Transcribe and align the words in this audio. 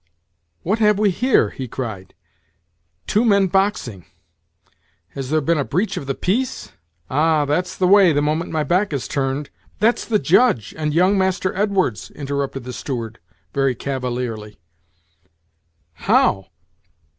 "What 0.63 0.79
have 0.79 0.97
we 0.97 1.11
here?" 1.11 1.51
he 1.51 1.67
cried; 1.67 2.15
"two 3.05 3.23
men 3.23 3.45
boxing! 3.45 4.07
Has 5.09 5.29
there 5.29 5.41
been 5.41 5.59
a 5.59 5.63
breach 5.63 5.95
of 5.95 6.07
the 6.07 6.15
peace? 6.15 6.71
Ah, 7.07 7.45
that's 7.45 7.77
the 7.77 7.85
way, 7.87 8.11
the 8.11 8.19
moment 8.19 8.49
my 8.49 8.63
back 8.63 8.93
is 8.93 9.07
turned." 9.07 9.51
"That's 9.79 10.03
the 10.03 10.17
Judge 10.17 10.73
and 10.75 10.91
young 10.91 11.19
Master 11.19 11.55
Edwards," 11.55 12.09
interrupted 12.09 12.63
the 12.63 12.73
steward, 12.73 13.19
very 13.53 13.75
cavalierly. 13.75 14.57
"How! 15.93 16.47